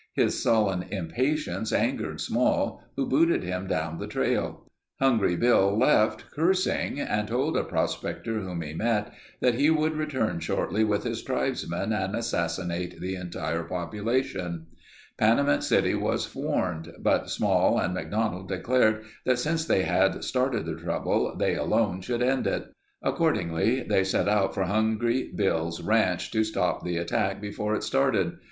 [0.15, 4.65] His sullen impatience angered Small who booted him down the trail.
[4.99, 10.39] Hungry Bill left cursing and told a prospector whom he met that he would return
[10.39, 14.65] shortly with his tribesmen and assassinate the entire population.
[15.19, 20.77] Panamint City was warned but Small and McDonald declared that since they had started the
[20.81, 22.73] trouble, they alone should end it.
[23.03, 28.39] Accordingly, they set out for Hungry Bill's ranch to stop the attack before it started.